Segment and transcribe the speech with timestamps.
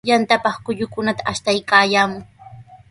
[0.09, 2.21] Yantapaq kullukunata ashtaykaayaamun.